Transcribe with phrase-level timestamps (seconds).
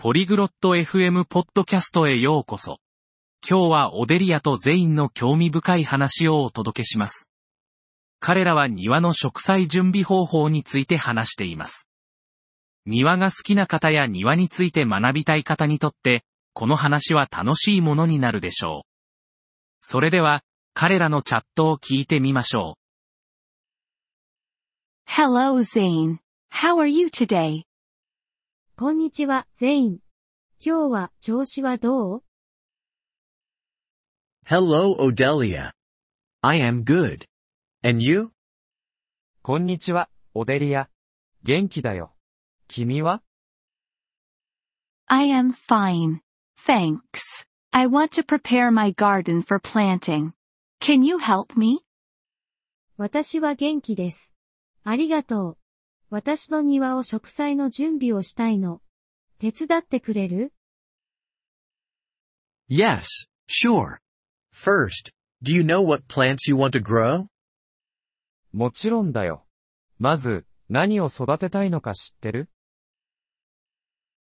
[0.00, 2.78] ポリグロット FM ポッドキャストへようこそ。
[3.44, 7.28] 今日はオデリアとゼインの興味深い話をお届けします。
[8.20, 11.90] 彼らは庭の植栽準備方法について話しています。
[12.86, 16.22] 庭が好きな方や庭について学びたい方にとって、
[16.52, 18.88] この話は楽しいものになるでしょう。
[19.80, 20.44] それでは、
[20.74, 22.76] 彼らのチャットを聞いてみましょ
[25.08, 25.10] う。
[25.10, 26.18] Hello, Zane.
[26.52, 27.67] How are you today?
[28.77, 29.99] こんにちは、ゼイン。
[30.59, 32.23] 今日は調子はどう
[34.45, 35.71] Hello, Odelia.
[36.41, 37.25] I am good.
[37.81, 38.31] And you?
[39.41, 40.89] こんにちは、オデリア。
[41.43, 42.13] 元気だよ。
[42.67, 43.21] 君は
[45.05, 46.19] ?I am fine.
[46.57, 47.45] Thanks.
[47.71, 50.33] I want to prepare my garden for planting.
[50.81, 51.85] Can you help me?
[52.97, 54.33] 私は元気です。
[54.83, 55.57] ありがとう。
[56.10, 58.80] 私の庭を植栽の準備をしたいの。
[59.38, 60.54] 手伝ってくれる
[62.70, 63.04] ?Yes,
[63.46, 63.98] sure.
[64.52, 67.26] First, do you know what plants you want to grow?
[68.52, 69.46] もちろんだよ。
[69.98, 72.48] まず、何を育てたいのか知ってる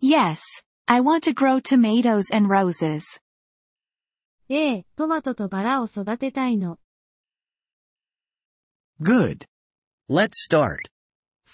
[0.00, 0.38] ?Yes,
[0.86, 3.02] I want to grow tomatoes and roses.
[4.48, 6.78] ええ、トマトとバラを育てたいの。
[9.00, 9.46] Good.
[10.08, 10.93] Let's start.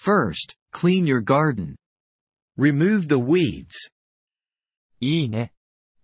[0.03, 1.75] First, clean your garden.
[2.57, 3.91] Remove the weeds.
[4.99, 5.53] いいね。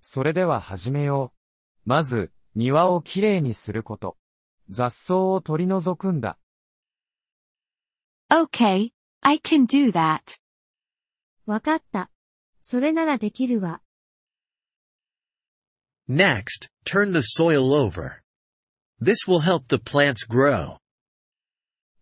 [0.02, 1.38] それでは始めよう。
[1.84, 4.16] まず、庭をきれいにすること。
[4.70, 6.38] 雑草を取り除くんだ。
[8.30, 10.22] Okay, I can do that.
[11.48, 12.11] わかった。
[12.61, 13.82] それならできるわ。
[16.08, 18.22] Next, turn the soil over.
[19.02, 20.78] This will help the plants grow.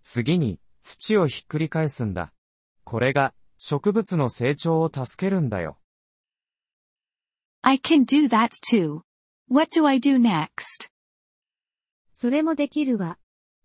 [0.03, 2.31] 次に、土をひっくり返すんだ。
[2.83, 5.79] これが植物の成長を助けるんだよ。
[7.63, 9.01] I can do that too.
[9.49, 10.91] What do I do next?
[12.13, 13.17] それもできるわ。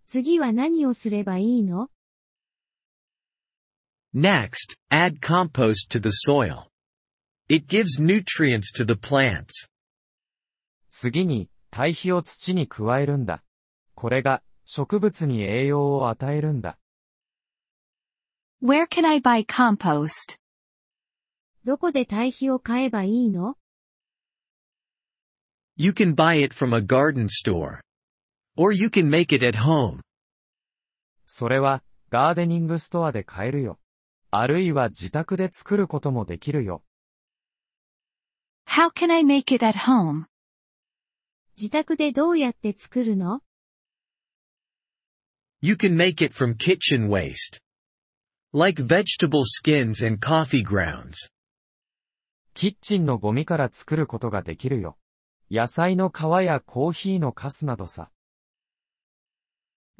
[0.07, 1.91] 次は何をすればいいの
[4.15, 6.71] ?Next, add compost to the soil.
[7.49, 9.69] It gives nutrients to the plants.
[10.89, 13.45] 次に、堆肥を土に加えるんだ。
[13.95, 16.80] これが植物に栄養を与えるんだ。
[18.62, 20.38] Where can I buy compost?
[21.64, 23.58] どこで堆肥を買えばいいの
[25.78, 27.82] You can buy it from a garden store.
[28.56, 30.02] Or you can make it at home.
[31.26, 33.80] それは、ガーデニングストアで買えるよ。
[34.32, 36.84] あるいは自宅で作ることもできるよ。
[38.68, 40.26] How can I make it at home?
[41.58, 43.42] 自宅でどうやって作るの
[45.62, 47.62] You can make it from kitchen waste.
[48.53, 51.31] Like vegetable skins and coffee grounds.
[52.53, 54.99] キッチンのゴミから作ることができるよ。
[55.53, 58.11] 野菜の皮やコーヒーのカスなどさ。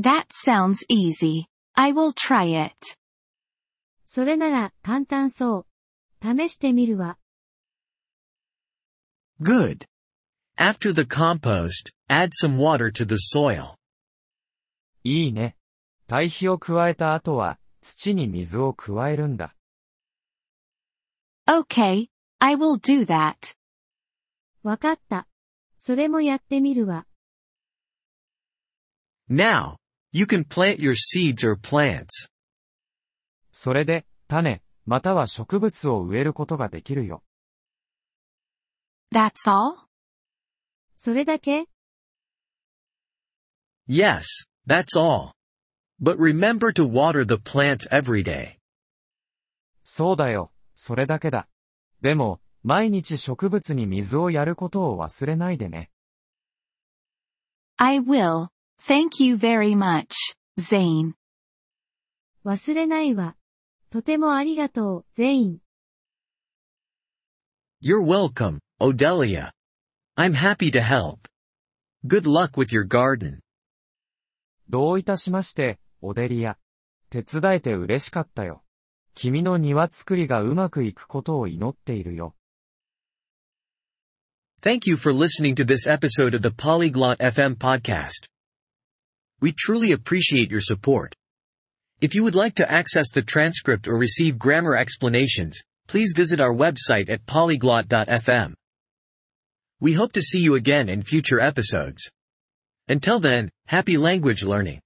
[0.03, 1.45] That sounds easy.
[1.75, 2.75] I will try it.
[4.05, 5.67] それなら簡単そう。
[6.21, 7.19] 試してみるわ。
[9.41, 9.87] Good.
[10.57, 13.77] After the compost, add some water to the soil.
[15.05, 15.57] いいね。
[16.09, 19.55] 堆肥を加えた後は、土に水を加えるんだ。
[21.47, 22.09] Okay,
[22.39, 23.57] I will do that.
[24.63, 25.27] わかった。
[25.79, 27.07] それもやってみるわ。
[29.31, 29.77] Now,
[30.13, 32.31] you can plant your seeds or plants.
[33.53, 37.23] それで、種、または植物を植えることができるよ。
[39.13, 39.89] That's all?
[40.97, 41.65] それだけ
[43.89, 44.23] Yes,
[44.69, 45.33] that's all.
[46.02, 48.58] But remember to water the plants every day.
[49.84, 51.48] そうだよ、それだけだ。
[52.02, 55.92] でも、毎日植物に水をやることを忘れないでね。
[57.78, 58.50] I will.
[58.80, 60.08] Thank you very much,
[60.60, 61.14] Zane.
[62.44, 63.36] 忘れないわ。
[63.90, 65.60] とてもありがとう、ゼイン。
[67.82, 69.52] You're welcome, Odelia.
[70.18, 71.30] I'm happy to help.
[72.06, 73.40] Good luck with your garden.
[74.70, 76.58] どういたしまして、 オデリア。
[77.10, 78.64] 手伝えて嬉しかったよ。
[79.14, 82.36] 君の庭作りがうまくいくことを祈っているよ。
[84.62, 88.28] Thank you for listening to this episode of the Polyglot FM podcast.
[89.42, 91.16] We truly appreciate your support.
[92.02, 96.54] If you would like to access the transcript or receive grammar explanations, please visit our
[96.54, 98.54] website at polyglot.fm.
[99.80, 102.10] We hope to see you again in future episodes.
[102.88, 104.82] Until then, happy language learning.